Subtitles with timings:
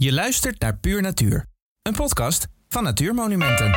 [0.00, 1.46] Je luistert naar Puur Natuur,
[1.82, 3.76] een podcast van Natuurmonumenten.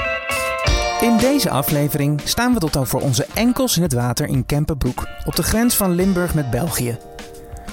[0.99, 5.35] In deze aflevering staan we tot over onze enkels in het water in Kempenbroek, op
[5.35, 6.97] de grens van Limburg met België.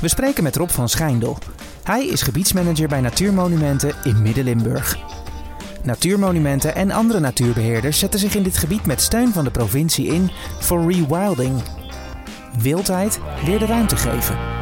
[0.00, 1.38] We spreken met Rob van Schijndel.
[1.84, 4.98] Hij is gebiedsmanager bij Natuurmonumenten in Midden-Limburg.
[5.82, 10.30] Natuurmonumenten en andere natuurbeheerders zetten zich in dit gebied met steun van de provincie in
[10.60, 11.62] voor rewilding.
[12.58, 14.57] Wildheid weer de ruimte geven.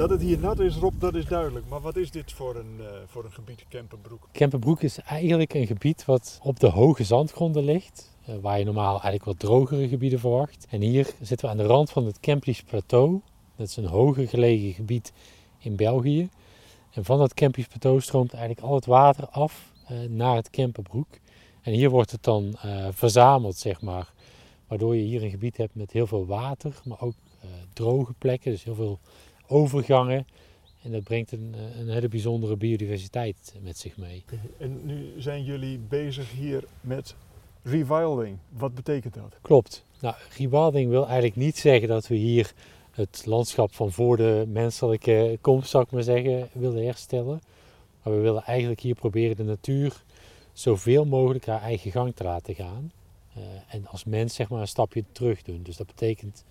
[0.00, 1.68] Dat het hier nat is, Rob, dat is duidelijk.
[1.68, 4.28] Maar wat is dit voor een, uh, voor een gebied, Kempenbroek?
[4.32, 8.16] Kempenbroek is eigenlijk een gebied wat op de hoge zandgronden ligt.
[8.28, 10.66] Uh, waar je normaal eigenlijk wat drogere gebieden verwacht.
[10.70, 13.20] En hier zitten we aan de rand van het Kempisch Plateau.
[13.56, 15.12] Dat is een hoger gelegen gebied
[15.58, 16.28] in België.
[16.90, 21.08] En van dat Kempisch Plateau stroomt eigenlijk al het water af uh, naar het Kempenbroek.
[21.62, 22.54] En hier wordt het dan
[22.90, 24.12] verzameld, zeg maar.
[24.66, 27.14] Waardoor je hier een gebied hebt met heel veel water, maar ook
[27.72, 28.50] droge plekken.
[28.50, 28.98] Dus heel veel
[29.50, 30.26] overgangen.
[30.82, 34.24] En dat brengt een, een hele bijzondere biodiversiteit met zich mee.
[34.58, 37.14] En nu zijn jullie bezig hier met
[37.62, 38.38] rewilding.
[38.48, 39.38] Wat betekent dat?
[39.42, 39.84] Klopt.
[40.00, 42.52] Nou, rewilding wil eigenlijk niet zeggen dat we hier
[42.90, 47.40] het landschap van voor de menselijke komst, zou ik maar zeggen, willen herstellen.
[48.02, 50.02] Maar we willen eigenlijk hier proberen de natuur
[50.52, 52.92] zoveel mogelijk haar eigen gang te laten gaan.
[53.36, 55.62] Uh, en als mens zeg maar een stapje terug doen.
[55.62, 56.44] Dus dat betekent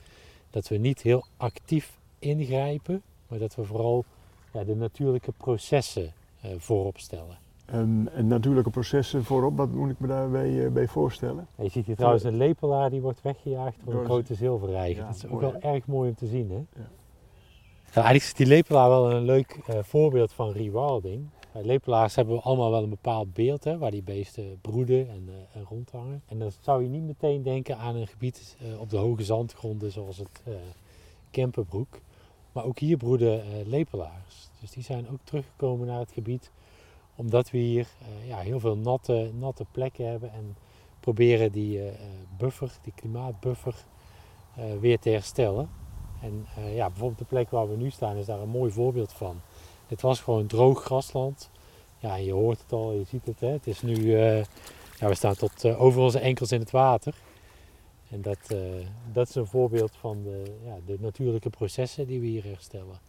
[0.50, 4.06] dat we niet heel actief ingrijpen, maar dat we vooral
[4.53, 6.14] ja, de natuurlijke processen
[6.45, 7.38] uh, voorop stellen.
[7.66, 11.47] En, en, natuurlijke processen voorop, wat moet ik me daarbij uh, bij voorstellen?
[11.56, 15.02] Ja, je ziet hier trouwens een lepelaar die wordt weggejaagd door een grote zilverreiger.
[15.02, 16.50] Ja, dat is ook wel erg mooi om te zien.
[16.50, 16.56] Hè?
[16.56, 16.90] Ja.
[17.94, 21.30] Nou, eigenlijk is die lepelaar wel een leuk uh, voorbeeld van rewilding.
[21.53, 25.30] Bij lepelaars hebben we allemaal wel een bepaald beeld hè, waar die beesten broeden en,
[25.53, 26.22] en, rondhangen.
[26.28, 30.17] En dan zou je niet meteen denken aan een gebied op de hoge zandgronden zoals
[30.17, 30.44] het
[31.31, 32.00] Kempenbroek.
[32.59, 34.49] Maar ook hier broeden uh, lepelaars.
[34.59, 36.52] Dus die zijn ook teruggekomen naar het gebied.
[37.16, 40.33] Omdat we hier uh, ja, heel veel natte, natte plekken hebben.
[40.33, 40.55] En
[40.99, 41.91] proberen die uh,
[42.38, 43.75] buffer, die klimaatbuffer,
[44.79, 45.69] weer te herstellen.
[46.22, 49.41] En ja, bijvoorbeeld de plek waar we nu staan is daar een mooi voorbeeld van.
[49.88, 51.50] Het was gewoon droog grasland.
[51.97, 53.39] Ja, je hoort het al, je ziet het.
[53.39, 53.47] Hè?
[53.47, 57.16] Het is nu, ja, we staan tot over onze enkels in het water.
[58.09, 58.59] En dat, uh,
[59.12, 63.00] dat is een voorbeeld van de, ja, de natuurlijke processen die we hier herstellen.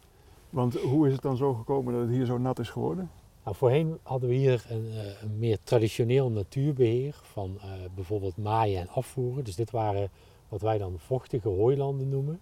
[0.51, 3.11] Want hoe is het dan zo gekomen dat het hier zo nat is geworden?
[3.45, 8.81] Nou, voorheen hadden we hier een, uh, een meer traditioneel natuurbeheer van uh, bijvoorbeeld maaien
[8.81, 9.45] en afvoeren.
[9.45, 10.11] Dus dit waren
[10.49, 12.41] wat wij dan vochtige hooilanden noemen.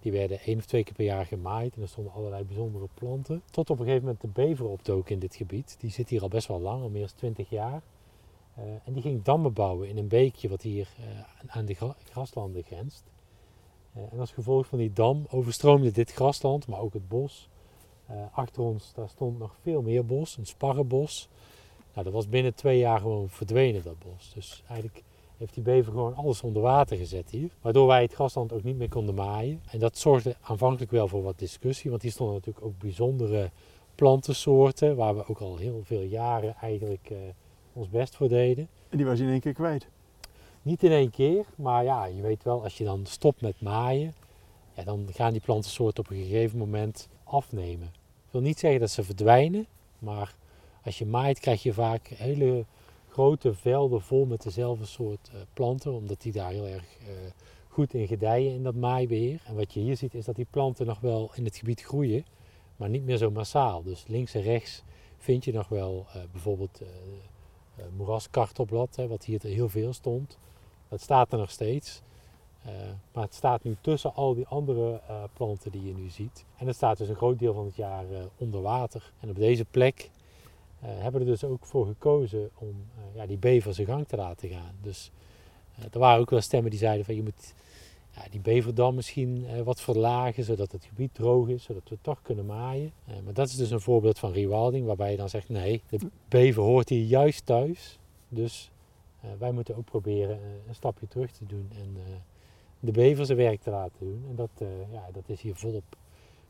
[0.00, 3.42] Die werden één of twee keer per jaar gemaaid en er stonden allerlei bijzondere planten.
[3.50, 5.76] Tot op een gegeven moment de bever opdook in dit gebied.
[5.78, 7.82] Die zit hier al best wel lang, al meer dan 20 jaar.
[8.58, 11.06] Uh, en die ging dammen bouwen in een beekje wat hier uh,
[11.46, 13.02] aan de gra graslanden grenst.
[13.96, 17.48] Uh, en als gevolg van die dam overstroomde dit grasland, maar ook het bos.
[18.32, 21.28] achter ons daar stond nog veel meer bos, een sparrenbos.
[21.92, 24.32] Nou, dat was binnen twee jaar gewoon verdwenen, dat bos.
[24.34, 25.02] Dus eigenlijk
[25.36, 27.50] heeft die bever gewoon alles onder water gezet hier.
[27.60, 29.62] Waardoor wij het grasland ook niet meer konden maaien.
[29.70, 33.50] En dat zorgde aanvankelijk wel voor wat discussie, want hier stonden natuurlijk ook bijzondere
[33.94, 37.10] plantensoorten, waar we ook al heel veel jaren eigenlijk
[37.72, 38.68] ons best voor deden.
[38.88, 39.86] En die was je in één keer kwijt?
[40.62, 44.14] Niet in één keer, maar ja, je weet wel, als je dan stopt met maaien,
[44.74, 47.86] ja, dan gaan die plantensoorten op een gegeven moment afnemen.
[48.26, 49.66] Ik wil niet zeggen dat ze verdwijnen,
[49.98, 50.34] maar
[50.84, 52.64] als je maait krijg je vaak hele
[53.08, 57.08] grote velden vol met dezelfde soort uh, planten, omdat die daar heel erg uh,
[57.68, 59.40] goed in gedijen in dat maaibeheer.
[59.44, 62.24] En wat je hier ziet is dat die planten nog wel in het gebied groeien,
[62.76, 63.82] maar niet meer zo massaal.
[63.82, 64.82] Dus links en rechts
[65.18, 66.80] vind je nog wel uh, bijvoorbeeld
[67.96, 70.38] moeraskartelblad, hè, wat hier heel veel stond.
[70.88, 72.02] Dat staat er nog steeds.
[72.66, 72.72] Uh,
[73.12, 76.44] maar het staat nu tussen al die andere uh, planten die je nu ziet.
[76.56, 78.04] En het staat dus een groot deel van het jaar
[78.38, 79.12] onder water.
[79.20, 80.10] En op deze plek
[80.78, 82.84] hebben we er dus ook voor gekozen om
[83.14, 84.74] ja, die bever zijn gang te laten gaan.
[84.82, 85.10] Dus
[85.92, 87.54] er waren ook wel stemmen die zeiden van je moet
[88.14, 92.22] ja, die beverdam misschien uh, wat verlagen, zodat het gebied droog is, zodat we toch
[92.22, 92.92] kunnen maaien.
[93.08, 95.98] Uh, maar dat is dus een voorbeeld van rewilding, waarbij je dan zegt, nee, de
[96.28, 97.98] bever hoort hier juist thuis.
[98.28, 98.72] Dus
[99.24, 100.38] uh, wij moeten ook proberen
[100.68, 101.96] een stapje terug te doen en
[102.80, 104.24] de bever zijn werk te laten doen.
[104.28, 104.50] En dat,
[104.92, 105.96] ja, dat is hier volop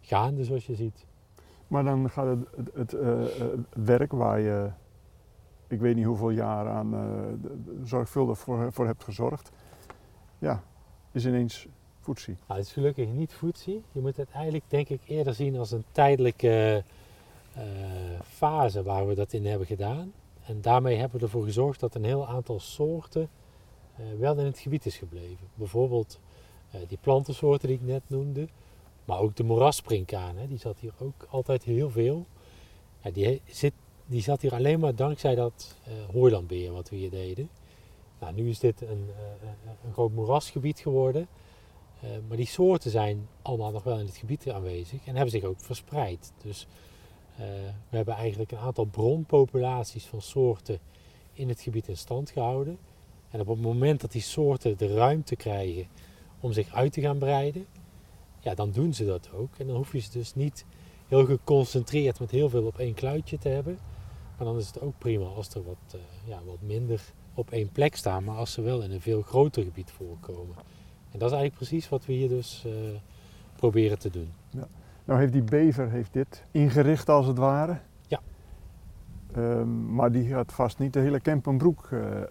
[0.00, 1.06] gaande, zoals je ziet.
[1.68, 4.70] Maar dan gaat het, het, het werk waar je,
[5.68, 6.94] ik weet niet hoeveel jaar aan
[7.84, 9.50] zorgvuldig voor, voor hebt gezorgd,
[10.38, 10.62] ja,
[11.12, 11.66] is ineens
[12.00, 12.36] voetzie.
[12.46, 13.82] Nou, het is gelukkig niet voetzie.
[13.92, 16.84] Je moet het eigenlijk denk ik eerder zien als een tijdelijke
[17.56, 17.62] uh,
[18.24, 20.12] fase waar we dat in hebben gedaan.
[20.46, 23.28] En daarmee hebben we ervoor gezorgd dat een heel aantal soorten
[24.00, 25.48] uh, wel in het gebied is gebleven.
[25.54, 26.20] Bijvoorbeeld
[26.74, 28.48] uh, die plantensoorten die ik net noemde.
[29.04, 32.26] Maar ook de moerassprinkhaan, hè, die zat hier ook altijd heel veel.
[33.02, 33.72] Ja, die, zit,
[34.06, 35.76] die zat hier alleen maar dankzij dat
[36.12, 37.48] hooilandbeer wat we hier deden.
[38.22, 39.08] Nou, nu is dit een,
[39.42, 39.50] uh,
[39.84, 41.26] een groot moerasgebied geworden.
[42.04, 45.44] Uh, maar die soorten zijn allemaal nog wel in het gebied aanwezig en hebben zich
[45.44, 46.32] ook verspreid.
[46.42, 46.66] Dus
[47.90, 50.78] we hebben eigenlijk een aantal bronpopulaties van soorten
[51.32, 52.78] in het gebied in stand gehouden.
[53.30, 55.86] En op het moment dat die soorten de ruimte krijgen
[56.40, 57.66] om zich uit te gaan breiden,
[58.40, 59.58] ja, dan doen ze dat ook.
[59.58, 60.64] En dan hoef je ze dus niet
[61.08, 63.78] heel geconcentreerd met heel veel op één kluitje te hebben.
[64.36, 67.72] Maar dan is het ook prima als er wat, uh, ja, wat minder op één
[67.72, 70.56] plek staan, maar als ze wel in een veel groter gebied voorkomen.
[71.10, 72.72] En dat is eigenlijk precies wat we hier dus uh,
[73.56, 74.28] proberen te doen.
[74.50, 74.68] Ja.
[75.04, 77.78] Nou heeft die bever heeft dit ingericht als het ware.
[79.36, 82.24] Um, maar die gaat vast niet de hele Kempenbroek uh, uh,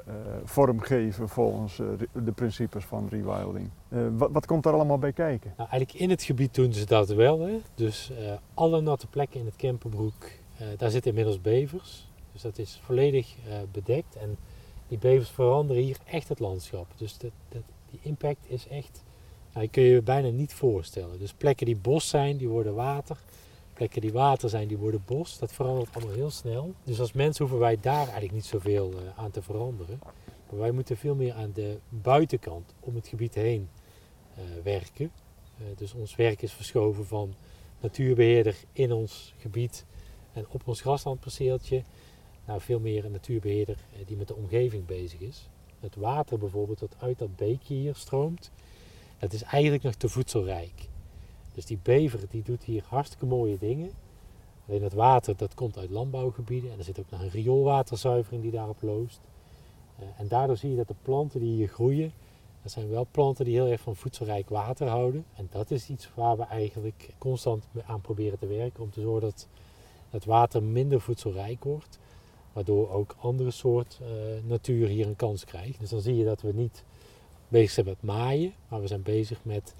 [0.44, 1.75] vormgeven volgens
[2.13, 3.69] de principes van rewilding.
[4.18, 5.53] Wat, wat, komt daar allemaal bij kijken?
[5.57, 7.39] Nou, eigenlijk in het gebied doen ze dat wel.
[7.39, 7.59] Hè?
[7.75, 8.12] Dus
[8.53, 10.30] alle natte plekken in het Kempenbroek,
[10.77, 12.09] daar zitten inmiddels bevers.
[12.31, 13.36] Dus dat is volledig
[13.71, 14.15] bedekt.
[14.15, 14.38] En
[14.91, 16.88] die bevers veranderen hier echt het landschap.
[16.95, 19.03] Dus die impact is echt,
[19.49, 21.19] nou, die kun je je bijna niet voorstellen.
[21.19, 23.17] Dus plekken die bos zijn, die worden water
[23.81, 25.38] plekken die water zijn, die worden bos.
[25.38, 26.73] Dat verandert allemaal heel snel.
[26.83, 29.99] Dus als mensen hoeven wij daar eigenlijk niet zoveel uh, aan te veranderen.
[30.49, 33.69] Maar wij moeten veel meer aan de buitenkant om het gebied heen
[34.38, 35.11] uh, werken.
[35.57, 37.33] Uh, dus ons werk is verschoven van
[37.79, 39.85] natuurbeheerder in ons gebied
[40.33, 41.83] en op ons graslandperceeltje
[42.45, 45.49] naar veel meer een natuurbeheerder die met de omgeving bezig is.
[45.79, 48.51] Het water bijvoorbeeld dat uit dat beekje hier stroomt,
[49.19, 50.89] dat is eigenlijk nog te voedselrijk.
[51.53, 53.91] Dus die bever die doet hier hartstikke mooie dingen.
[54.67, 58.51] Alleen het water dat komt uit landbouwgebieden en er zit ook nog een rioolwaterzuivering die
[58.51, 59.19] daarop loost.
[59.99, 62.11] Uh, en daardoor zie je dat de planten die hier groeien,
[62.61, 65.25] dat zijn wel planten die heel erg van voedselrijk water houden.
[65.35, 69.21] En dat is iets waar we eigenlijk constant aan proberen te werken om te zorgen
[69.21, 69.47] dat
[70.09, 71.99] het water minder voedselrijk wordt.
[72.53, 74.07] Waardoor ook andere soort uh,
[74.44, 75.80] natuur hier een kans krijgt.
[75.80, 76.83] Dus dan zie je dat we niet
[77.48, 79.75] bezig zijn met maaien, maar we zijn bezig met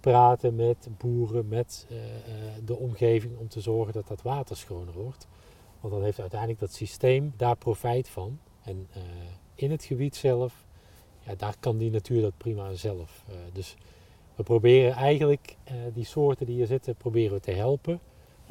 [0.00, 1.98] praten met boeren, met uh,
[2.64, 5.26] de omgeving om te zorgen dat dat water schoner wordt.
[5.80, 8.38] Want dan heeft uiteindelijk dat systeem daar profijt van.
[8.62, 8.88] En
[9.54, 10.66] in het gebied zelf,
[11.20, 13.24] ja, daar kan die natuur dat prima zelf.
[13.52, 13.76] dus
[14.34, 15.56] we proberen eigenlijk
[15.92, 18.00] die soorten die hier zitten, proberen we te helpen.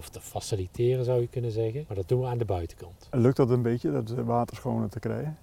[0.01, 1.85] Of te faciliteren zou je kunnen zeggen.
[1.87, 3.07] Maar dat doen we aan de buitenkant.
[3.09, 5.37] En lukt dat een beetje, dat water schoner te krijgen?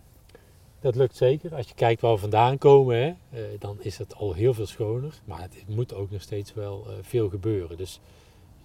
[0.80, 1.54] Dat lukt zeker.
[1.54, 4.66] Als je kijkt waar we vandaan komen, hè, eh, dan is het al heel veel
[4.66, 5.20] schoner.
[5.24, 7.76] Maar het moet ook nog steeds wel uh, veel gebeuren.
[7.76, 8.00] Dus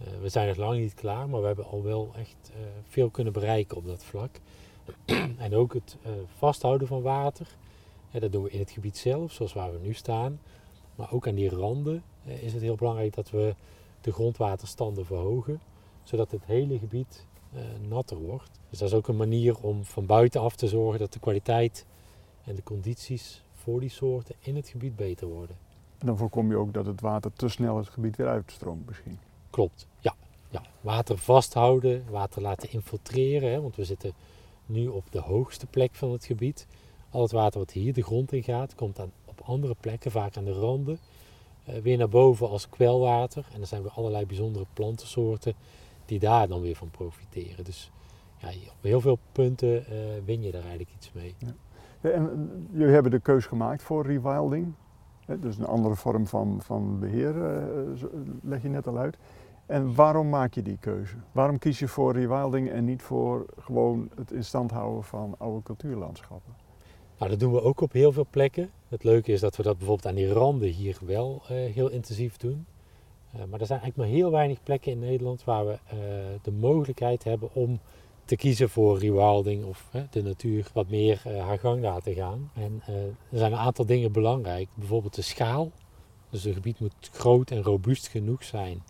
[0.01, 2.51] uh, we zijn nog lang niet klaar, maar we hebben al wel echt
[2.87, 4.39] veel kunnen bereiken op dat vlak.
[5.37, 5.97] en ook het
[6.37, 7.47] vasthouden van water.
[8.11, 10.39] dat doen we in het gebied zelf, zoals waar we nu staan.
[10.95, 13.55] Maar ook aan die randen is het heel belangrijk dat we
[14.01, 15.61] de grondwaterstanden verhogen.
[16.03, 17.25] Zodat het hele gebied
[17.87, 18.59] natter wordt.
[18.69, 21.85] Dus dat is ook een manier om van buitenaf te zorgen dat de kwaliteit
[22.43, 25.55] en de condities voor die soorten in het gebied beter worden.
[25.97, 29.19] En dan voorkom je ook dat het water te snel het gebied weer uitstroomt misschien.
[29.49, 30.15] Klopt, ja.
[30.49, 30.61] ja.
[30.81, 34.13] Water vasthouden, water laten infiltreren, hè, want we zitten
[34.65, 36.67] nu op de hoogste plek van het gebied.
[37.09, 40.37] Al het water wat hier de grond in gaat, komt dan op andere plekken, vaak
[40.37, 40.99] aan de randen,
[41.69, 43.45] uh, weer naar boven als kwelwater.
[43.53, 45.55] En er zijn weer allerlei bijzondere plantensoorten
[46.05, 47.63] die daar dan weer van profiteren.
[47.63, 47.91] Dus
[48.37, 51.35] ja, op heel veel punten uh, win je daar eigenlijk iets mee.
[51.37, 51.55] Ja.
[52.11, 54.73] En jullie hebben de keus gemaakt voor rewilding.
[55.39, 58.03] Dus een andere vorm van, van beheer, eh,
[58.41, 59.17] leg je net al uit.
[59.65, 61.15] En waarom maak je die keuze?
[61.31, 65.63] Waarom kies je voor rewilding en niet voor gewoon het in stand houden van oude
[65.63, 66.53] cultuurlandschappen?
[67.17, 68.69] Nou, dat doen we ook op heel veel plekken.
[68.87, 72.37] Het leuke is dat we dat bijvoorbeeld aan die randen hier wel uh, heel intensief
[72.37, 72.65] doen.
[73.35, 75.99] Uh, maar er zijn eigenlijk maar heel weinig plekken in Nederland waar we uh,
[76.41, 77.79] de mogelijkheid hebben om
[78.25, 82.51] te kiezen voor rewilding of de natuur wat meer uh, haar gang laten gaan.
[82.53, 82.81] En
[83.31, 84.67] er zijn een aantal dingen belangrijk.
[84.73, 85.71] Bijvoorbeeld de schaal.
[86.29, 88.83] Dus een gebied moet groot en robuust genoeg zijn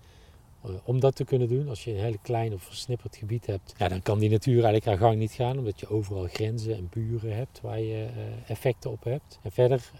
[0.83, 1.69] om dat te kunnen doen.
[1.69, 4.85] Als je een hele klein of versnipperd gebied hebt, ja, dan kan die natuur eigenlijk
[4.85, 8.07] haar gang niet gaan, omdat je overal grenzen en buren hebt waar je
[8.47, 9.39] effecten op hebt.
[9.41, 9.91] En verder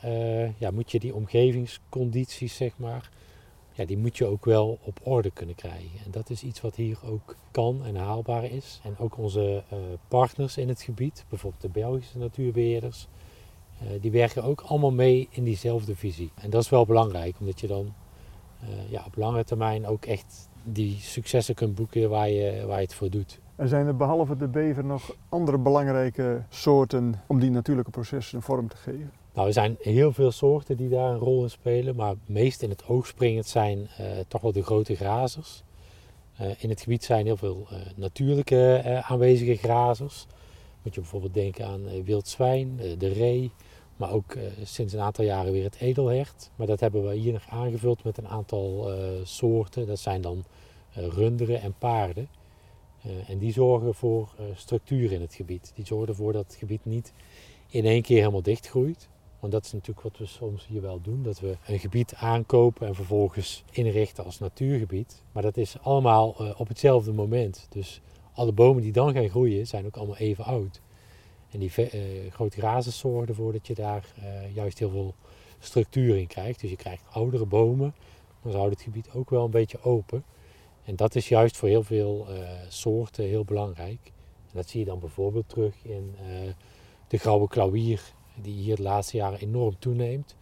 [0.58, 3.10] ja, moet je die omgevingscondities, zeg maar,
[3.74, 6.00] ja, die moet je ook wel op orde kunnen krijgen.
[6.06, 8.80] En dat is iets wat hier ook kan en haalbaar is.
[8.84, 13.08] En ook onze uh, partners in het gebied, bijvoorbeeld de Belgische natuurbeheerders,
[13.84, 16.32] uh, die werken ook allemaal mee in diezelfde visie.
[16.36, 17.94] En dat is wel belangrijk, omdat je dan
[18.64, 22.84] uh, ja, op lange termijn ook echt die successen kunt boeken waar je, waar je
[22.84, 23.40] het voor doet.
[23.56, 28.68] En zijn er behalve de bever nog andere belangrijke soorten om die natuurlijke processen vorm
[28.68, 29.23] te geven?
[29.34, 32.70] Nou, er zijn heel veel soorten die daar een rol in spelen, maar meest in
[32.70, 35.64] het oog springend zijn uh, toch wel de grote grazers.
[36.42, 40.26] Uh, in het gebied zijn heel veel uh, natuurlijke aanwezige grazers.
[40.84, 43.52] Moet je bijvoorbeeld denken aan wild zwijn, de ree,
[43.96, 46.50] maar ook sinds een aantal jaren weer het edelhert.
[46.56, 48.92] Maar dat hebben we hier nog aangevuld met een aantal
[49.24, 49.88] soorten.
[49.88, 50.44] Dat zijn dan
[50.94, 52.28] runderen en paarden.
[53.28, 55.72] en die zorgen voor structuur in het gebied.
[55.76, 57.14] Die zorgen ervoor dat het gebied niet
[57.70, 59.10] in één keer helemaal dichtgroeit.
[59.44, 61.24] Want dat is natuurlijk wat we soms hier wel doen.
[61.24, 65.24] Dat we een gebied aankopen en vervolgens inrichten als natuurgebied.
[65.32, 67.68] Maar dat is allemaal uh, op hetzelfde moment.
[67.70, 68.02] Dus
[68.34, 70.82] alle bomen die dan gaan groeien zijn ook allemaal even oud.
[71.50, 75.16] En die uh, grote grazers zorgen ervoor dat je daar uh, juist heel veel
[75.60, 76.60] structuur in krijgt.
[76.60, 77.96] Dus je krijgt oudere bomen,
[78.42, 80.24] maar ze houden het gebied ook wel een beetje open.
[80.84, 82.28] En dat is juist voor heel veel
[82.68, 84.12] soorten heel belangrijk.
[84.46, 86.16] En dat zie je dan bijvoorbeeld terug in
[87.08, 90.36] de grauwe klauwier die hier de laatste jaren enorm toeneemt.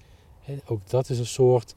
[0.46, 1.76] En ook dat is een soort,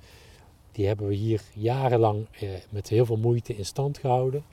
[0.73, 4.45] die hebben we hier jarenlang eh, met heel veel moeite in stand gehouden.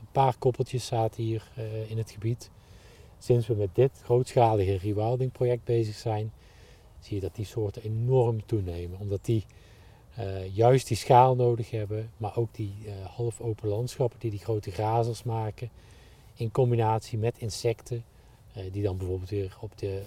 [0.00, 2.50] Een paar koppeltjes zaten hier eh, in het gebied.
[3.18, 6.32] Sinds we met dit grootschalige rewilding project bezig zijn,
[7.00, 8.98] zie je dat die soorten enorm toenemen.
[8.98, 9.44] Omdat die
[10.18, 14.38] uh, juist die schaal nodig hebben, maar ook die uh, half open landschappen die die
[14.38, 15.70] grote grazers maken.
[16.34, 18.04] In combinatie met insecten,
[18.56, 20.02] uh, die dan bijvoorbeeld weer op de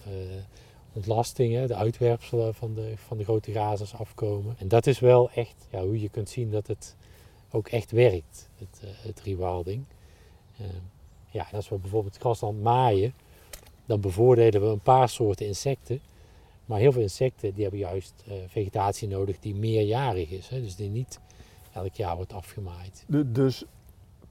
[0.96, 4.54] ontlastingen, de uitwerpselen van de, van de grote grazers afkomen.
[4.58, 6.96] En dat is wel echt ja, hoe je kunt zien dat het
[7.50, 9.84] ook echt werkt, het, uh, het rewilding.
[10.60, 10.66] Uh,
[11.30, 13.14] ja, als we bijvoorbeeld grasland maaien,
[13.86, 16.00] dan bevoordelen we een paar soorten insecten.
[16.64, 20.48] Maar heel veel insecten die hebben juist uh, vegetatie nodig die meerjarig is.
[20.48, 21.20] Hè, dus die niet
[21.72, 23.04] elk jaar wordt afgemaaid.
[23.26, 23.64] Dus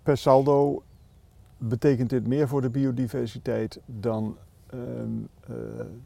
[0.04, 0.84] per saldo
[1.58, 4.38] betekent dit meer voor de biodiversiteit dan
[4.74, 4.80] uh,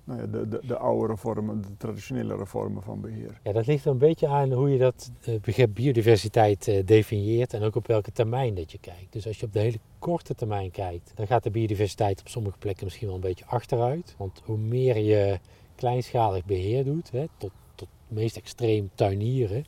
[0.03, 3.39] nou ja, de, de, de oudere vormen, de traditionele vormen van beheer.
[3.43, 7.63] Ja, dat ligt een beetje aan hoe je dat uh, begrip biodiversiteit uh, definieert en
[7.63, 9.13] ook op welke termijn dat je kijkt.
[9.13, 12.57] Dus als je op de hele korte termijn kijkt, dan gaat de biodiversiteit op sommige
[12.57, 14.15] plekken misschien wel een beetje achteruit.
[14.17, 15.39] Want hoe meer je
[15.75, 19.65] kleinschalig beheer doet, hè, tot, tot meest extreem tuinieren,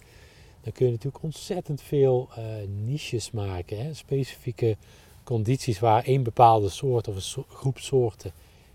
[0.61, 2.29] dan kun je natuurlijk ontzettend veel
[2.85, 3.77] niches maken.
[3.77, 4.77] Hè, specifieke
[5.23, 8.31] condities waar één bepaalde soort of een groep soorten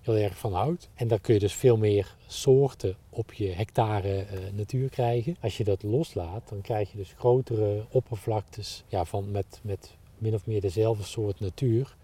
[0.07, 0.89] heel erg van houdt.
[0.95, 5.37] En dan kun je dus veel meer soorten op je hectare uh, natuur krijgen.
[5.41, 10.35] Als je dat loslaat, dan krijg je dus grotere oppervlaktes ja, van met, met min
[10.35, 11.97] of meer dezelfde soort natuur.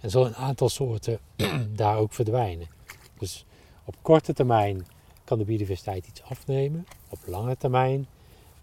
[0.00, 1.18] En zal een aantal soorten
[1.76, 2.66] daar ook verdwijnen.
[3.18, 3.44] Dus
[3.84, 4.86] op korte termijn
[5.24, 6.86] kan de biodiversiteit iets afnemen.
[7.08, 8.06] Op lange termijn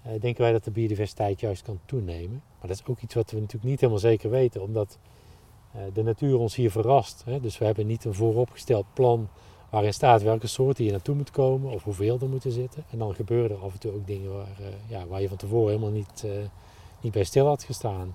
[0.05, 2.41] uh, denken wij dat de biodiversiteit juist kan toenemen.
[2.59, 5.14] Maar dat is ook iets wat we natuurlijk niet helemaal zeker weten, omdat eh,
[5.93, 7.23] de natuur ons hier verrast.
[7.25, 7.39] Hè?
[7.39, 9.27] Dus we hebben niet een vooropgesteld plan
[9.69, 12.83] waarin staat welke soorten hier naartoe moet komen of hoeveel er moeten zitten.
[12.89, 15.37] En dan gebeuren er af en toe ook dingen waar, uh, ja, waar je van
[15.37, 16.31] tevoren helemaal niet, uh,
[17.01, 18.11] niet bij stil had gestaan.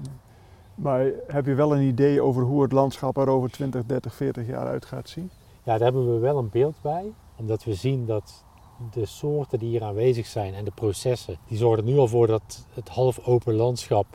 [0.74, 4.46] Maar heb je wel een idee over hoe het landschap er over 20, 30, 40
[4.46, 5.30] jaar uit gaat zien?
[5.62, 7.12] Ja, daar hebben we wel een beeld bij.
[7.36, 8.44] Omdat we zien dat
[8.92, 12.26] de soorten die hier aanwezig zijn en de processen, die zorgen er nu al voor
[12.26, 14.06] dat het half open landschap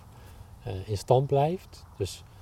[0.86, 1.86] in stand blijft.
[1.98, 2.35] Dus eh,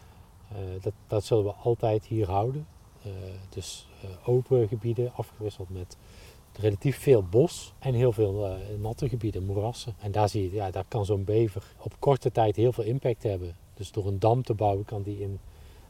[0.81, 2.67] dat, dat zullen we altijd hier houden.
[3.03, 3.11] Eh,
[3.49, 5.97] dus eh, open gebieden afgewisseld met
[6.59, 9.95] relatief veel bos en heel veel natte gebieden, moerassen.
[9.99, 13.23] En daar zie je, ja, daar kan zo'n bever op korte tijd heel veel impact
[13.23, 13.55] hebben.
[13.73, 15.39] Dus door een dam te bouwen kan die in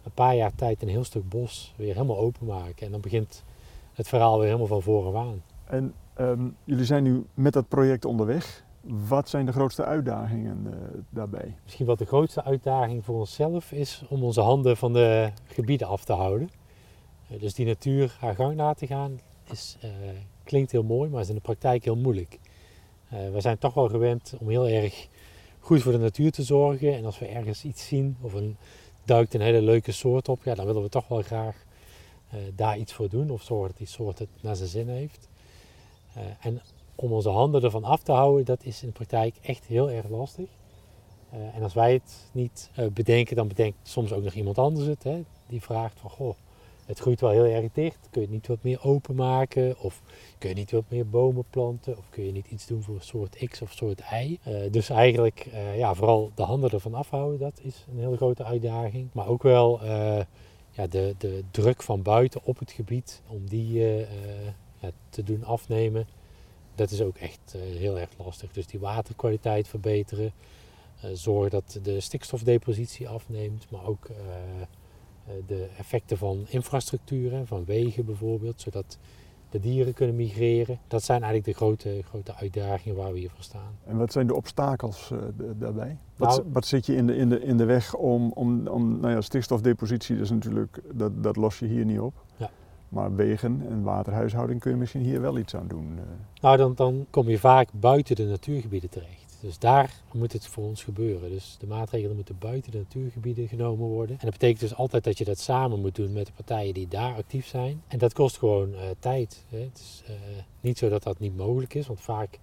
[0.04, 2.86] een paar jaar tijd een heel stuk bos weer helemaal openmaken.
[2.86, 3.44] En dan begint
[3.94, 5.44] het verhaal weer helemaal van voren aan.
[5.66, 8.63] En um, jullie zijn nu met dat project onderweg.
[8.88, 10.74] Wat zijn de grootste uitdagingen uh,
[11.10, 11.56] daarbij?
[11.64, 16.04] Misschien wat de grootste uitdaging voor onszelf is om onze handen van de gebieden af
[16.04, 16.52] te houden.
[17.32, 19.20] Uh, dus die natuur haar gang laten gaan
[19.52, 19.90] is, uh,
[20.44, 22.40] klinkt heel mooi, maar is in de praktijk heel moeilijk.
[23.10, 25.08] we zijn toch wel gewend om heel erg
[25.60, 26.94] goed voor de natuur te zorgen.
[26.94, 28.58] En als we ergens iets zien of een
[29.04, 31.56] duikt een hele leuke soort op, ja, dan willen we toch wel graag
[32.56, 35.28] daar iets voor doen of zorgen dat die soort het naar zijn zin heeft.
[36.40, 36.62] en
[36.96, 40.10] om onze handen ervan af te houden, dat is in de praktijk echt heel erg
[40.10, 40.50] lastig.
[41.34, 44.88] Uh, en als wij het niet uh, bedenken, dan bedenkt soms ook nog iemand anders
[44.88, 45.04] het.
[45.04, 46.36] Hè, die vraagt van, goh,
[46.86, 48.08] het groeit wel heel erg dicht.
[48.12, 49.80] Kun je het niet wat meer openmaken?
[49.80, 50.02] Of
[50.38, 51.98] kun je niet wat meer bomen planten?
[51.98, 54.38] Of kun je niet iets doen voor soort X of soort Y?
[54.48, 59.10] Uh, dus eigenlijk, ja, vooral de handen ervan afhouden, dat is een hele grote uitdaging.
[59.12, 59.80] Maar ook wel
[60.70, 63.80] ja, de, de druk van buiten op het gebied, om die
[64.80, 66.08] ja, te doen afnemen
[66.76, 68.52] dat is ook echt uh, heel erg lastig.
[68.52, 70.32] Dus die waterkwaliteit verbeteren.
[71.06, 73.72] Uh, zorg dat de stikstofdepositie afneemt.
[73.72, 74.16] Maar ook uh,
[75.48, 78.62] de effecten van infrastructuur, van wegen bijvoorbeeld.
[78.62, 78.98] Zodat
[79.50, 80.80] de dieren kunnen migreren.
[80.88, 83.78] Dat zijn eigenlijk de grote, grote uitdagingen waar we hier voor staan.
[83.86, 85.20] En wat zijn de obstakels uh,
[85.56, 85.98] daarbij?
[86.16, 89.00] Wat, Nou- wat zit je in de, in de, in de weg om, om, om
[89.00, 92.26] nou ja, stikstofdepositie, dat, is natuurlijk, dat, dat los je hier niet op.
[92.38, 92.50] Ja.
[92.94, 95.98] Maar wegen en waterhuishouding kun je misschien hier wel iets aan doen.
[95.98, 96.04] eh.
[96.42, 99.38] Nou, dan, dan kom je vaak buiten de natuurgebieden terecht.
[99.42, 101.30] Dus daar moet het voor ons gebeuren.
[101.30, 104.16] Dus de maatregelen moeten buiten de natuurgebieden genomen worden.
[104.20, 106.88] En dat betekent dus altijd dat je dat samen moet doen met de partijen die
[106.88, 107.82] daar actief zijn.
[107.88, 109.46] En dat kost gewoon eh, tijd.
[109.50, 109.60] Hè.
[109.60, 110.14] Het is eh,
[110.62, 112.40] niet zo dat dat niet mogelijk is, want vaak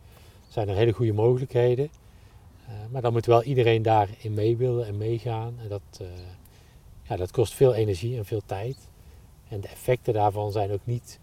[0.49, 1.88] zijn er hele goede mogelijkheden.
[2.90, 5.54] Maar dan moet wel iedereen daarin mee willen en meegaan.
[5.59, 6.00] En dat,
[7.02, 8.89] ja, dat kost veel energie en veel tijd.
[9.50, 11.19] En de effecten daarvan zijn ook niet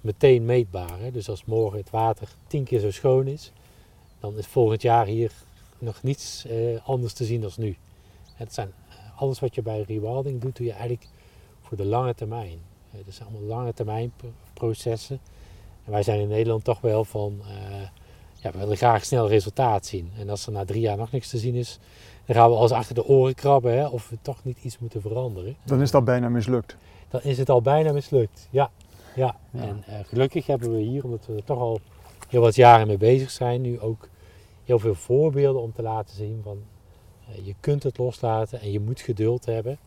[0.00, 0.98] meteen meetbaar.
[1.00, 1.10] Hè.
[1.10, 3.52] Dus als morgen het water tien keer zo schoon is,
[4.20, 5.32] dan is volgend jaar hier
[5.78, 7.76] nog niets eh, anders te zien dan nu.
[8.34, 11.06] Het zijn, eh, alles wat je bij rewilding doet, doe je eigenlijk
[11.62, 12.58] voor de lange termijn.
[12.90, 15.20] Eh, dat zijn allemaal lange termijn pro- processen.
[15.84, 17.80] En wij zijn in Nederland toch wel van, eh,
[18.42, 20.10] ja, we willen graag snel resultaat zien.
[20.18, 21.78] En als er na drie jaar nog niks te zien is,
[22.24, 25.00] dan gaan we als achter de oren krabben hè, of we toch niet iets moeten
[25.00, 26.76] veranderen Dan is dat bijna mislukt.
[27.08, 28.48] Dan is het al bijna mislukt.
[28.50, 28.70] Ja,
[29.14, 29.36] ja.
[29.50, 29.62] Ja.
[29.62, 31.80] en eh, gelukkig hebben we hier, omdat we er toch al
[32.28, 34.08] heel wat jaren mee bezig zijn, nu ook
[34.64, 36.62] heel veel voorbeelden om te laten zien van
[37.28, 39.78] eh, je kunt het loslaten en je moet geduld hebben.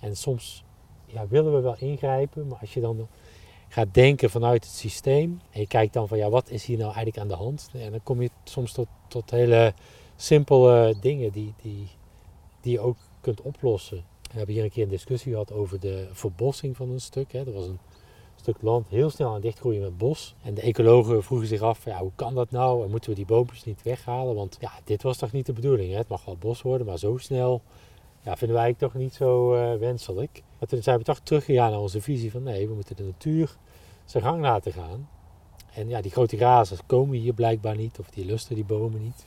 [0.00, 0.64] En soms
[1.06, 3.08] ja, willen we wel ingrijpen, maar als je dan
[3.68, 6.88] gaat denken vanuit het systeem en je kijkt dan van ja, wat is hier nou
[6.94, 7.70] eigenlijk aan de hand?
[7.72, 9.74] En dan kom je soms tot, tot hele
[10.16, 11.88] simpele dingen die, die,
[12.60, 14.04] die je ook kunt oplossen.
[14.30, 17.32] We hebben hier een keer een discussie gehad over de verbossing van een stuk.
[17.32, 17.38] Hè.
[17.38, 17.78] Er was een
[18.36, 20.34] stuk land heel snel aan het dichtgroeien met bos.
[20.42, 22.84] En de ecologen vroegen zich af, ja, hoe kan dat nou?
[22.84, 24.34] En moeten we die boompjes niet weghalen?
[24.34, 25.90] Want ja, dit was toch niet de bedoeling.
[25.90, 25.96] Hè?
[25.96, 27.62] Het mag wel bos worden, maar zo snel
[28.22, 30.42] ja, vinden wij eigenlijk toch niet zo eh, wenselijk.
[30.58, 33.56] Maar toen zijn we toch teruggegaan naar onze visie van nee, we moeten de natuur
[34.04, 35.08] zijn gang laten gaan.
[35.74, 39.26] En ja, die grote grazers komen hier blijkbaar niet, of die lusten die bomen niet.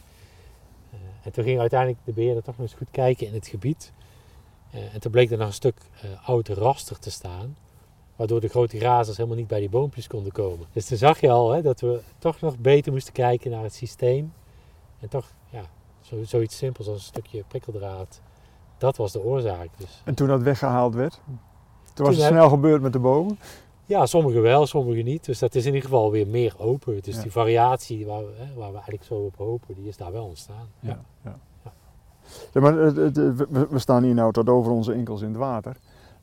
[0.91, 3.91] Eh, en toen ging uiteindelijk de beheerder toch eens goed kijken in het gebied.
[4.73, 7.57] Eh, en toen bleek er nog een stuk eh, oud raster te staan.
[8.15, 10.67] Waardoor de grote grazers helemaal niet bij die boompjes konden komen.
[10.73, 13.73] Dus toen zag je al hè, dat we toch nog beter moesten kijken naar het
[13.73, 14.33] systeem.
[14.99, 15.63] En toch, ja,
[16.01, 18.21] zo, zoiets simpels als een stukje prikkeldraad.
[18.77, 19.69] Dat was de oorzaak.
[19.77, 21.19] Dus En toen dat weggehaald werd,
[21.93, 23.39] toen was het heb- snel gebeurd met de bomen.
[23.85, 25.25] ja, sommige wel, sommige niet.
[25.25, 27.01] Dus dat is in ieder geval weer meer open.
[27.01, 27.21] Dus Ja.
[27.21, 30.25] die variatie waar we, hè, waar we eigenlijk zo op hopen, die is daar wel
[30.25, 30.67] ontstaan.
[30.79, 31.01] Ja.
[31.23, 31.39] Ja,
[32.53, 33.17] het- het-
[33.49, 35.75] we, we staan hier nou tot over onze enkels in het water.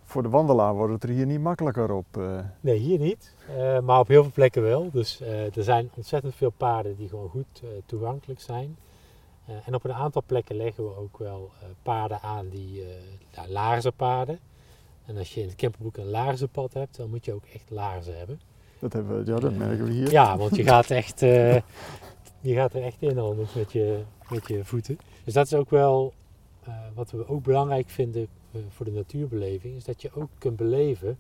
[0.05, 2.16] Voor de wandelaar wordt het er hier niet makkelijker op.
[2.16, 2.38] eh.
[2.61, 3.35] Nee, hier niet.
[3.57, 4.90] Eh, maar op heel veel plekken wel.
[4.92, 8.77] Dus eh, er zijn ontzettend veel paden die gewoon goed eh, toegankelijk zijn.
[9.46, 12.87] Eh, en op een aantal plekken leggen we ook wel eh, paden aan die eh
[13.31, 14.38] ja, laarzenpaden.
[15.07, 18.18] En als je in het camperbroek een laarzenpad hebt, dan moet je ook echt laarzen
[18.18, 18.40] hebben.
[18.79, 20.11] Dat, hebben we, ja, dat merken we hier.
[20.11, 21.55] Ja, want je gaat, echt, eh,
[22.40, 24.99] je gaat er echt in anders met je, met je voeten.
[25.31, 26.12] Dus dat is ook wel
[26.62, 29.77] eh, wat we ook belangrijk vinden eh, voor de natuurbeleving.
[29.77, 31.19] Is dat je ook kunt beleven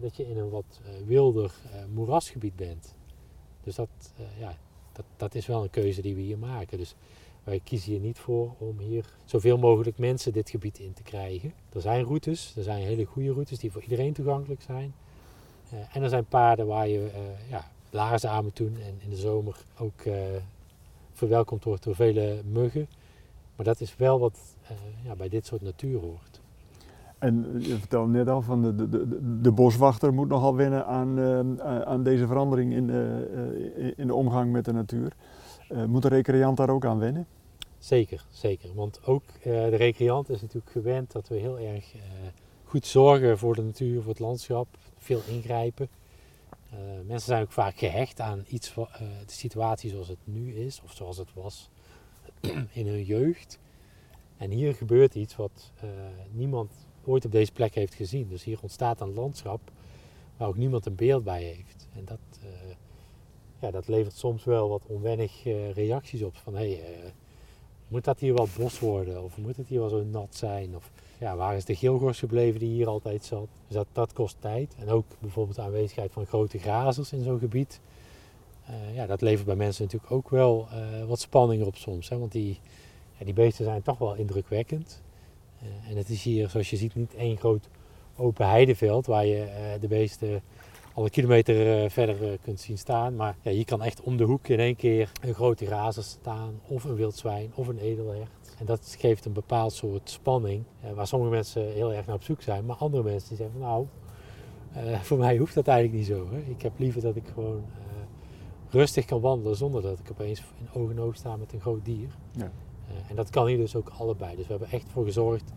[0.00, 1.52] dat je in een wat eh, wilder
[1.94, 2.94] moerasgebied bent.
[3.62, 3.88] Dus dat,
[4.38, 4.56] ja,
[4.92, 6.78] dat, dat is wel een keuze die we hier maken.
[6.78, 6.94] Dus
[7.44, 11.52] wij kiezen hier niet voor om hier zoveel mogelijk mensen dit gebied in te krijgen.
[11.72, 14.94] Er zijn routes, er zijn hele goede routes die voor iedereen toegankelijk zijn.
[15.92, 19.16] En er zijn paden waar je eh, ja, laarzen aan moet doen en in de
[19.16, 20.02] zomer ook
[21.12, 22.88] verwelkomd wordt door vele muggen.
[23.56, 26.40] Maar dat is wel wat eh, ja, bij dit soort natuur hoort.
[27.18, 31.18] En je vertelde net al van de, de, de, de boswachter moet nogal wennen aan,
[31.18, 35.12] eh, aan deze verandering in, eh, eh, in de omgang met de natuur.
[35.68, 37.26] Eh, moet de recreant daar ook aan wennen?
[37.78, 38.74] Zeker, zeker.
[38.74, 42.00] Want ook eh, de recreant is natuurlijk gewend dat we heel erg eh,
[42.64, 44.66] goed zorgen voor de natuur, voor het landschap,
[44.98, 45.88] veel ingrijpen.
[46.70, 48.84] Eh, mensen zijn ook vaak gehecht aan iets, eh,
[49.26, 51.70] de situatie zoals het nu is of zoals het was
[52.80, 53.58] in hun jeugd.
[54.36, 55.88] En hier gebeurt iets wat eh,
[56.32, 56.72] niemand
[57.04, 58.28] ooit op deze plek heeft gezien.
[58.28, 59.60] Dus hier ontstaat een landschap
[60.36, 61.88] waar ook niemand een beeld bij heeft.
[61.94, 62.76] En dat, eh,
[63.58, 66.36] ja, dat levert soms wel wat onwennig eh, reacties op.
[66.36, 67.12] Van hé, hey,
[67.88, 69.22] moet dat hier wel bos worden?
[69.22, 70.76] Of moet het hier wel zo nat zijn?
[70.76, 73.48] Of ja, waar is de geelgors gebleven die hier altijd zat?
[73.66, 74.74] Dus dat, dat kost tijd.
[74.78, 77.80] En ook bijvoorbeeld de aanwezigheid van grote grazers in zo'n gebied.
[78.66, 82.08] Eh, ja, dat levert bij mensen natuurlijk ook wel eh, wat spanning op soms.
[82.08, 82.18] Hè?
[82.18, 82.60] Want die,
[83.18, 85.02] ja, die beesten zijn toch wel indrukwekkend.
[85.58, 87.68] Eh, en het is hier, zoals je ziet, niet één groot
[88.16, 90.42] open heideveld waar je de beesten
[90.94, 93.16] al een kilometer verder kunt zien staan.
[93.16, 96.60] Maar ja, je kan echt om de hoek in één keer een grote razer staan,
[96.66, 98.54] of een wild zwijn, of een edelhert.
[98.58, 102.42] En dat geeft een bepaald soort spanning, waar sommige mensen heel erg naar op zoek
[102.42, 102.66] zijn.
[102.66, 103.86] Maar andere mensen die zeggen van nou,
[105.02, 106.28] voor mij hoeft dat eigenlijk niet zo.
[106.30, 106.38] Hè.
[106.38, 107.64] Ik heb liever dat ik gewoon
[108.70, 111.84] rustig kan wandelen zonder dat ik opeens in oog en oog sta met een groot
[111.84, 112.08] dier.
[112.32, 112.50] Ja.
[112.88, 114.36] Eh, en dat kan hier dus ook allebei.
[114.36, 115.52] Dus we hebben echt voor gezorgd.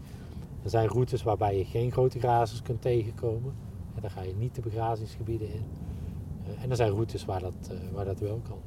[0.64, 3.54] Er zijn routes waarbij je geen grote grazers kunt tegenkomen.
[3.96, 5.64] En daar ga je niet de begrazingsgebieden in.
[6.44, 8.58] Eh, en er zijn routes waar dat, eh, waar dat wel kan.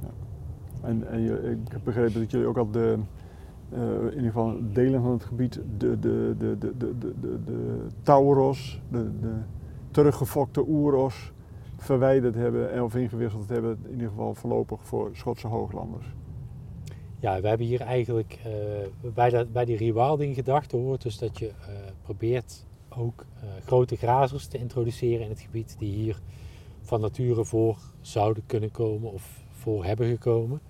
[0.00, 0.10] Ja.
[0.88, 2.98] En, en je, ik heb begrepen dat jullie ook al de,
[3.70, 8.80] in ieder geval delen van het gebied, de, de, de, de, de, de, de tauros,
[8.88, 9.34] de, de
[9.90, 11.32] teruggefokte oeros,
[11.78, 16.06] verwijderd hebben en of ingewisseld hebben, in ieder geval voorlopig voor Schotse hooglanders.
[17.20, 21.38] Ja, we hebben hier eigenlijk eh, bij, dat, bij die rewilding gedachte hoort dus dat
[21.38, 21.54] je eh,
[22.02, 26.20] probeert ook eh, grote grazers te introduceren in het gebied die hier
[26.80, 30.60] van nature voor zouden kunnen komen of voor hebben gekomen.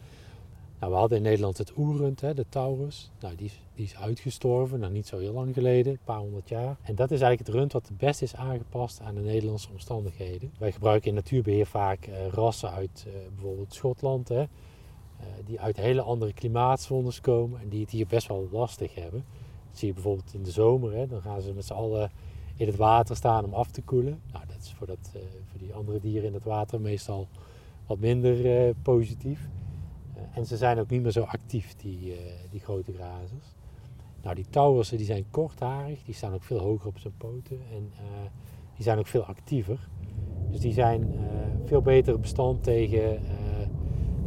[0.79, 3.11] Nou, we hadden in Nederland het oerend, hè, de taurus.
[3.21, 6.77] Nou, die, die is uitgestorven, nou niet zo heel lang geleden, een paar honderd jaar.
[6.83, 10.53] En dat is eigenlijk het rund wat het best is aangepast aan de Nederlandse omstandigheden.
[10.59, 14.49] Wij gebruiken in natuurbeheer vaak eh, rassen uit eh, bijvoorbeeld Schotland, hè, eh,
[15.45, 19.25] die uit hele andere klimaatzones komen en die het hier best wel lastig hebben.
[19.69, 22.11] Dat zie je bijvoorbeeld in de zomer, hè, dan gaan ze met z'n allen
[22.57, 24.21] in het water staan om af te koelen.
[24.33, 25.11] Nou, dat is voor, dat,
[25.51, 27.29] voor die andere dieren in het water meestal
[27.87, 29.49] wat minder positief.
[30.19, 32.19] Eh, en ze zijn ook niet meer zo actief, die, eh,
[32.51, 33.55] die grote grazers.
[34.23, 37.91] Nou, die tauwersen die zijn kortharig, die staan ook veel hoger op zijn poten en
[37.97, 38.31] eh,
[38.75, 39.89] die zijn ook veel actiever.
[40.51, 41.15] Dus die zijn
[41.65, 43.21] veel beter bestand tegen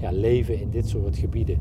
[0.02, 1.60] ja, leven in dit soort gebieden.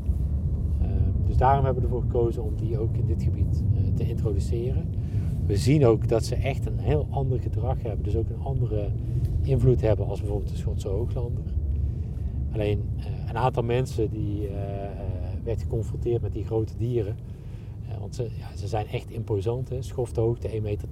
[0.81, 0.87] Eh,
[1.25, 3.63] dus daarom hebben we ervoor gekozen om die ook in dit gebied
[3.95, 4.89] te introduceren.
[5.45, 8.91] We zien ook dat ze echt een heel ander gedrag hebben, dus ook een andere
[9.41, 11.43] invloed hebben als bijvoorbeeld de Schotse hooglander.
[12.53, 12.89] Alleen
[13.31, 14.91] een aantal mensen die eh, eh,
[15.43, 17.17] werd geconfronteerd met die grote dieren.
[17.89, 19.69] Eh, want ze, ja, ze zijn echt imposant.
[19.69, 19.81] Hè?
[19.81, 20.87] Schofthoogte 1,80 meter.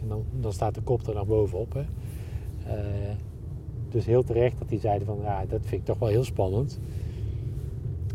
[0.00, 1.72] En dan, dan staat de kop er naar bovenop.
[1.72, 1.84] Hè?
[3.88, 6.78] Dus heel terecht dat die zeiden van ja, dat vind ik toch wel heel spannend.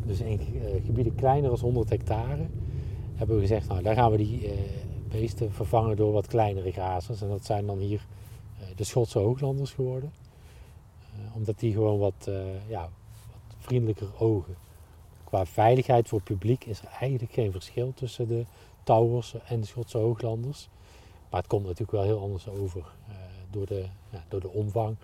[0.06, 0.40] Dus in
[0.86, 2.46] gebieden kleiner dan 100 hectare
[3.16, 4.52] hebben we gezegd, nou daar gaan we die
[5.10, 7.22] beesten vervangen door wat kleinere grazers.
[7.22, 8.06] En dat zijn dan hier
[8.76, 10.12] de Schotse hooglanders geworden.
[11.36, 12.30] Omdat die gewoon wat,
[12.68, 12.90] ja,
[13.72, 14.56] vriendelijker ogen.
[15.24, 18.46] Qua veiligheid voor het publiek is er eigenlijk geen verschil tussen de
[18.84, 20.70] Towers en de Schotse hooglanders.
[21.30, 23.16] Maar het komt natuurlijk wel heel anders over eh,
[23.52, 24.96] door, de, ja, door de omvang.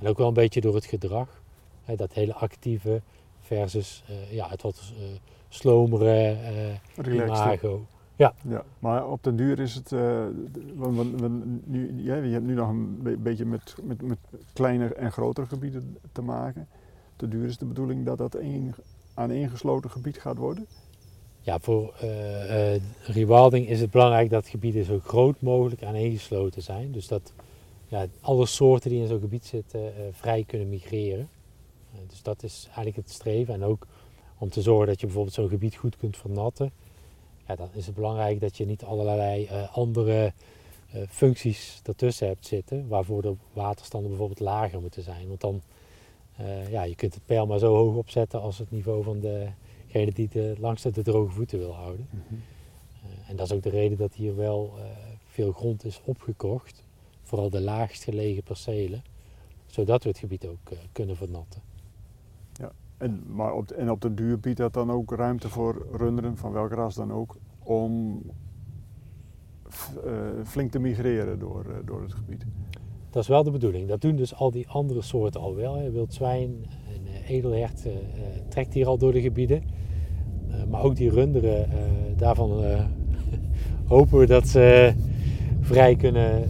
[0.00, 1.42] En ook wel een beetje door het gedrag.
[1.84, 3.00] Hè, dat hele actieve
[3.40, 5.04] versus eh, ja, het wat eh
[5.48, 6.36] slomere
[7.24, 7.84] imago.
[8.16, 8.34] Ja,
[8.78, 9.90] maar op den duur is het,
[10.76, 11.20] want
[11.66, 14.18] nu, ja, je hebt nu nog een be- beetje met, met, met
[14.52, 16.68] kleiner en grotere gebieden te maken.
[17.20, 18.74] Den duur is de bedoeling dat dat één
[19.14, 20.66] aaneengesloten gebied gaat worden.
[21.40, 26.92] Ja, voor eh, rewilding is het belangrijk dat gebieden zo groot mogelijk aaneengesloten zijn.
[26.92, 27.32] Dus dat
[27.88, 31.28] ja, alle soorten die in zo'n gebied zitten eh, vrij kunnen migreren.
[32.06, 33.54] Dus dat is eigenlijk het streven.
[33.54, 33.86] En ook
[34.38, 36.72] om te zorgen dat je bijvoorbeeld zo'n gebied goed kunt vernatten.
[37.46, 40.32] Ja, dan is het belangrijk dat je niet allerlei andere
[41.08, 42.88] functies ertussen hebt zitten.
[42.88, 45.28] Waarvoor de waterstanden bijvoorbeeld lager moeten zijn.
[45.28, 45.62] Want dan,
[46.40, 50.12] eh, ja, je kunt het peil maar zo hoog opzetten als het niveau van degene
[50.12, 52.08] die de langste de droge voeten wil houden.
[52.10, 54.84] Eh, en dat is ook de reden dat hier wel eh,
[55.26, 56.84] veel grond is opgekocht.
[57.22, 59.02] Vooral de laagst gelegen percelen.
[59.66, 61.62] Zodat we het gebied ook kunnen vernatten.
[62.96, 66.36] En, maar op de, en op den duur biedt dat dan ook ruimte voor runderen,
[66.36, 68.22] van welke ras dan ook, om
[70.44, 72.44] flink te migreren door, door het gebied.
[73.10, 73.88] Dat is wel de bedoeling.
[73.88, 75.90] Dat doen dus al die andere soorten al wel.
[75.90, 76.50] Wild zwijn
[76.94, 77.98] en eh, edelhert eh, eh,
[78.48, 79.62] trekt hier al door de gebieden.
[80.70, 81.68] Maar ook die runderen,
[82.16, 82.50] daarvan
[83.86, 84.94] hopen we dat ze
[85.60, 86.48] vrij kunnen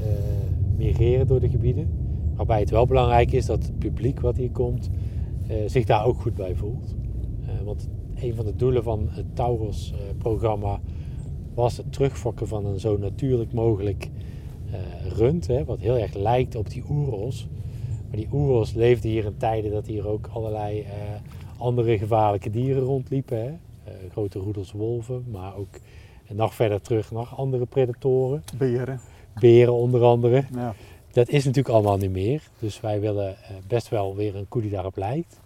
[0.77, 1.89] migreren door de gebieden.
[2.35, 4.91] Waarbij het wel belangrijk is dat het publiek wat hier komt
[5.67, 6.95] zich daar ook goed bij voelt.
[7.65, 10.81] Want een van de doelen van het Taurus-programma
[11.55, 14.11] was het terugfokken van een zo natuurlijk mogelijk
[14.73, 17.47] eh, rund, hè, wat heel erg lijkt op die oeros.
[18.09, 20.91] Maar die oeros leefden hier in tijden dat hier ook allerlei eh,
[21.59, 23.39] andere gevaarlijke dieren rondliepen.
[23.39, 23.49] Hè.
[23.85, 25.79] Eh, grote roedels wolven, maar ook
[26.27, 28.45] en nog verder terug nog andere predatoren.
[28.57, 29.01] Beren.
[29.41, 30.45] Beren onder andere.
[30.55, 30.75] Ja.
[31.13, 32.43] Dat is natuurlijk allemaal niet meer.
[32.59, 35.41] Dus wij willen best wel weer een koe die daarop lijkt.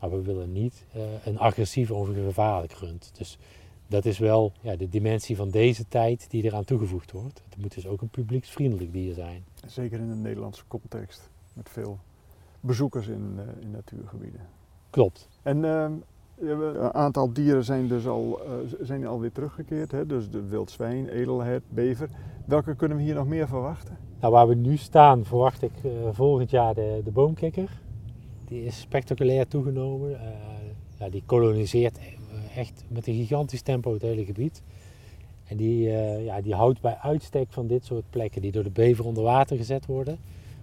[0.00, 0.84] Maar we willen niet
[1.24, 3.10] een agressieve of een gevaarlijk rund.
[3.18, 3.38] Dus
[3.88, 7.42] dat is wel ja, de dimensie van deze tijd die eraan toegevoegd wordt.
[7.48, 9.44] Het moet dus ook een publieksvriendelijk dier zijn.
[9.66, 11.98] Zeker in een Nederlandse context, met veel
[12.60, 14.40] bezoekers in, eh, in natuurgebieden.
[14.90, 15.28] Klopt.
[15.42, 15.92] En ehm,
[16.40, 20.06] een aantal dieren zijn dus al, eh, zijn alweer teruggekeerd, hè?
[20.06, 22.08] dus de wild zwijn, edelhert, bever.
[22.44, 23.98] Welke kunnen we hier nog meer verwachten?
[24.20, 27.80] Nou, waar we nu staan verwacht ik uh, volgend jaar de, de boomkikker.
[28.44, 30.10] Die is spectaculair toegenomen.
[30.10, 30.18] Uh,
[30.98, 31.98] ja, die koloniseert
[32.56, 34.62] echt met een gigantisch tempo het hele gebied.
[35.46, 38.70] En die, uh, ja, die houdt bij uitstek van dit soort plekken die door de
[38.70, 40.18] bever onder water gezet worden.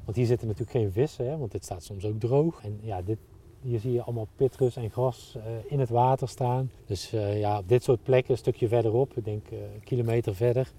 [0.06, 2.64] Want hier zitten natuurlijk geen vissen, hè, want dit staat soms ook droog.
[2.64, 3.18] En ja, dit,
[3.62, 6.72] hier zie je allemaal pitrus en gras uh, in het water staan.
[6.86, 10.72] Dus uh, ja, op dit soort plekken, een stukje verderop, ik denk een kilometer verder,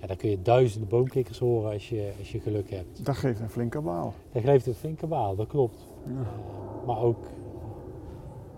[0.00, 3.04] ja, daar kun je duizenden boomkikkers horen als je, als je geluk hebt.
[3.04, 4.14] Dat geeft een flinke baal.
[4.32, 5.86] Dat geeft een flinke baal, dat klopt.
[6.06, 6.26] Ja.
[6.86, 7.24] maar ook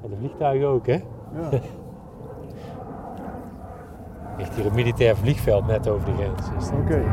[0.09, 1.01] de vliegtuigen ook, hè?
[1.35, 1.61] Ja.
[4.39, 6.71] ligt hier een militair vliegveld net over de grens.
[6.71, 6.81] Oké.
[6.81, 7.05] Okay.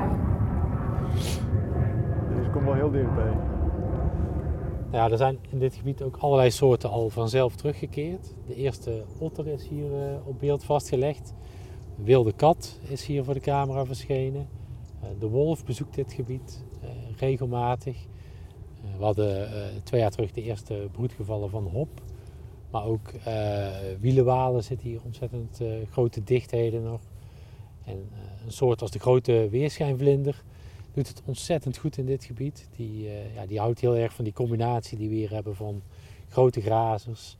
[2.36, 3.34] Deze komt wel heel dichtbij.
[4.92, 8.34] Ja, er zijn in dit gebied ook allerlei soorten al vanzelf teruggekeerd.
[8.48, 11.34] De eerste otter is hier uh, op beeld vastgelegd.
[11.98, 14.48] De wilde kat is hier voor de camera verschenen.
[15.04, 17.98] Uh, de wolf bezoekt dit gebied uh, regelmatig.
[18.98, 19.50] we hadden
[19.84, 22.02] twee jaar terug de eerste broedgevallen van hop.
[22.72, 23.12] Maar ook
[24.00, 27.02] wielenwalen zitten hier ontzettend grote dichtheden nog.
[27.86, 28.10] En
[28.46, 30.44] een soort als de grote weerschijnvlinder
[30.94, 32.68] doet het ontzettend goed in dit gebied.
[32.76, 35.82] Die, uh, ja, die houdt heel erg van die combinatie die we hier hebben van
[36.30, 37.38] grote grazers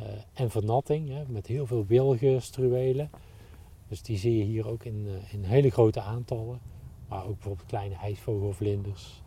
[0.00, 1.08] uh, en vernatting.
[1.08, 3.10] Hè, met heel veel wilgenstruwelen.
[3.88, 6.60] Dus die zie je hier ook in, in hele grote aantallen.
[7.08, 9.22] Maar ook bijvoorbeeld kleine ijsvogelvlinders.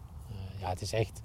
[0.59, 1.21] ja, het is echt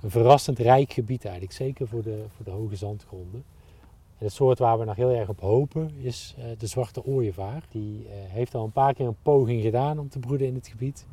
[0.00, 1.54] een verrassend rijk gebied eigenlijk.
[1.54, 3.44] Zeker voor de, voor de hoge zandgronden.
[4.22, 7.64] En het soort waar we nog heel erg op hopen is de zwarte ooievaar.
[7.68, 11.06] Die heeft al een paar keer een poging gedaan om te broeden in het gebied.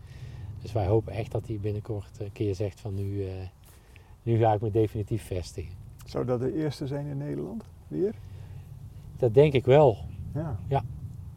[0.61, 3.31] Dus wij hopen echt dat hij binnenkort een keer zegt van nu, uh,
[4.23, 5.73] nu ga ik me definitief vestigen.
[6.05, 8.15] Zou dat de eerste zijn in Nederland weer?
[9.17, 9.97] Dat denk ik wel.
[10.33, 10.59] Ja.
[10.67, 10.83] ja.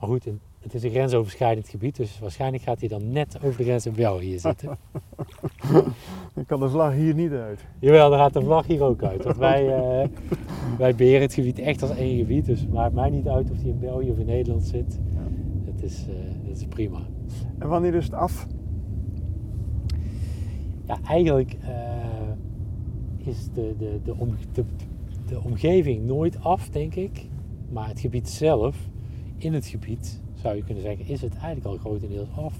[0.01, 0.29] Maar goed,
[0.63, 3.93] het is een grensoverschrijdend gebied, dus waarschijnlijk gaat hij dan net over de grens in
[3.93, 4.79] België zitten.
[6.35, 7.65] dan kan de vlag hier niet uit.
[7.79, 9.25] Jawel, dan gaat de vlag hier ook uit.
[9.25, 10.09] Want wij, uh,
[10.79, 13.57] wij beheren het gebied echt als één gebied, dus het maakt mij niet uit of
[13.57, 15.01] hij in België of in Nederland zit.
[15.15, 15.21] Ja.
[15.73, 17.01] Dat, is, uh, is prima.
[17.59, 18.47] En wanneer is het af?
[20.87, 24.65] ja, eigenlijk uh, is de, de, de, om, de,
[25.27, 27.29] de, omgeving nooit af, denk ik.
[27.69, 28.77] Maar het gebied zelf,
[29.37, 32.55] in het gebied, zou je kunnen zeggen, is het eigenlijk al grotendeels af.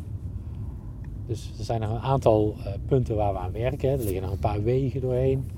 [1.27, 3.91] Dus er zijn nog een aantal uh, punten waar we aan werken.
[3.91, 5.51] Er liggen nog een paar wegen doorheen.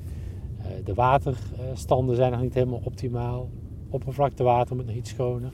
[0.59, 3.49] Uh, de waterstanden zijn nog niet helemaal optimaal.
[3.91, 5.53] Oppervlaktewater moet nog iets schoner.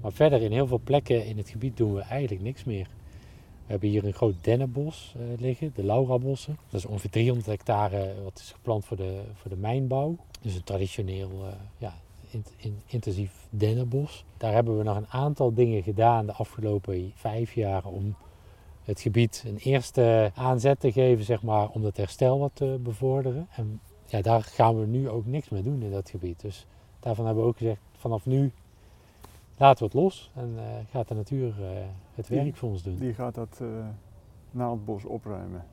[0.00, 2.88] Maar verder in heel veel plekken in het gebied doen we eigenlijk niks meer.
[3.66, 6.56] We hebben hier een groot dennenbos uh, liggen, de Laurabossen.
[6.68, 10.16] Dat is ongeveer 300 hectare wat is geplant voor de, voor de mijnbouw.
[10.40, 11.30] Dus een traditioneel
[11.78, 11.94] ja,
[12.30, 14.24] in, in, intensief dennenbos.
[14.36, 18.16] Daar hebben we nog een aantal dingen gedaan de afgelopen vijf jaar om
[18.82, 23.48] het gebied een eerste aanzet te geven, zeg maar, om het herstel wat te bevorderen.
[23.50, 26.40] En ja, daar gaan we nu ook niks mee doen in dat gebied.
[26.40, 26.66] Dus
[27.00, 28.52] daarvan hebben we ook gezegd, vanaf nu
[29.56, 31.66] laten we het los en uh, gaat de natuur uh,
[32.14, 32.96] het werk voor ons doen.
[32.96, 33.68] Die gaat dat uh,
[34.50, 35.64] naaldbos opruimen?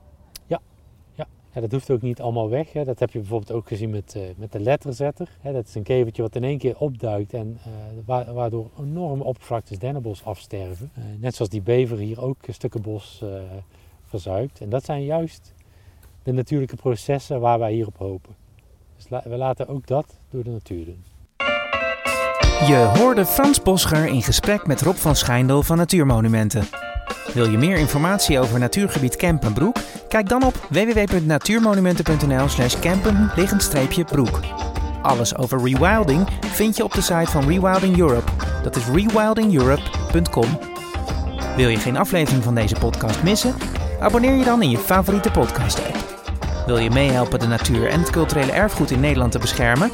[1.57, 1.63] Ja.
[1.63, 2.73] dat hoeft ook niet allemaal weg.
[2.73, 2.83] Hè.
[2.83, 5.29] Dat heb je bijvoorbeeld ook gezien met, met de letterzetter.
[5.41, 5.53] Hè.
[5.53, 7.57] Dat is een kevertje wat in één keer opduikt en
[8.33, 10.91] waardoor enorme oppervlaktes dennenbos afsterven.
[11.19, 13.23] net zoals die bever hier ook stukken bos
[14.05, 14.61] verzuikt.
[14.61, 15.53] En dat zijn juist
[16.23, 18.35] de natuurlijke processen waar wij hier op hopen.
[18.95, 21.03] Dus we laten ook dat door de natuur doen.
[22.67, 26.86] Je hoorde Frans Bosger in gesprek met Rob van Schijndel van Natuurmonumenten.
[27.37, 29.75] Wil je meer informatie over natuurgebied Kempenbroek?
[30.07, 34.39] Kijk dan op www.natuurmonumenten.nl slash kempen-broek.
[35.01, 38.31] Alles over rewilding vind je op de site van Rewilding Europe.
[38.63, 40.59] Dat is rewildingeurope.com.
[41.55, 43.53] Wil je geen aflevering van deze podcast missen?
[43.99, 46.23] Abonneer je dan in je favoriete podcast app.
[46.65, 49.91] Wil je meehelpen de natuur en het culturele erfgoed in Nederland te beschermen?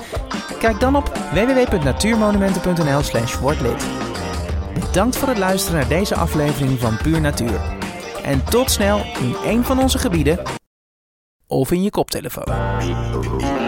[0.60, 4.03] Kijk dan op www.natuurmonumenten.nl slash wordlid.
[4.94, 7.62] Bedankt voor het luisteren naar deze aflevering van Puur Natuur.
[8.24, 10.40] En tot snel in een van onze gebieden
[11.48, 13.63] of in je koptelefoon.